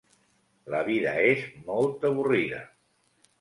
[0.75, 2.65] La vida és molt avorrida.